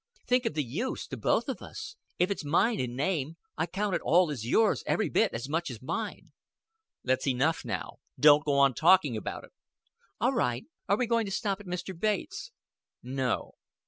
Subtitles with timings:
[0.25, 1.95] Think of the use to both of us.
[2.17, 5.69] If it's mine in name, I count it all as yours every bit as much
[5.69, 6.31] as mine."
[7.03, 7.99] "That's enough now.
[8.19, 9.51] Don't go on talking about it."
[10.19, 10.65] "All right.
[10.89, 11.95] Are you going to stop at Mr.
[11.95, 12.51] Bates'?"
[13.03, 13.53] "No."